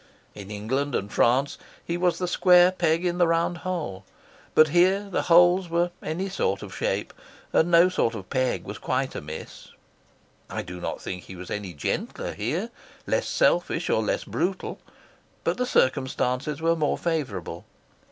[0.33, 4.03] In England and France he was the square peg in the round hole,
[4.55, 7.13] but here the holes were any sort of shape,
[7.53, 9.67] and no sort of peg was quite amiss.
[10.49, 12.71] I do not think he was any gentler here,
[13.05, 14.79] less selfish or less brutal,
[15.43, 17.65] but the circumstances were more favourable.